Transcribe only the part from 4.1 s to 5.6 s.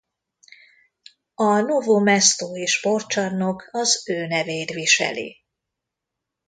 nevét viseli.